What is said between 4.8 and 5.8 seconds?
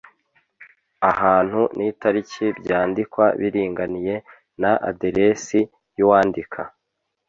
aderesi